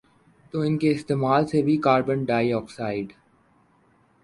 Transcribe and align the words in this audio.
تو 0.53 0.59
ان 0.59 0.77
کے 0.77 0.91
استعمال 0.91 1.45
سے 1.47 1.61
بھی 1.61 1.77
کاربن 1.83 2.23
ڈائی 2.25 2.51
آکسائیڈ 2.53 3.13